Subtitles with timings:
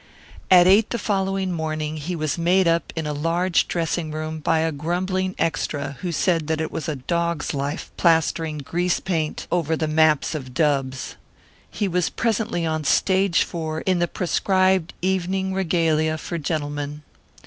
[0.49, 4.61] At eight the following morning he was made up in a large dressing room by
[4.61, 9.77] a grumbling extra who said that it was a dog's life plastering grease paint over
[9.77, 11.17] the maps of dubs.
[11.69, 17.03] He was presently on Stage Four in the prescribed evening regalia for gentlemen.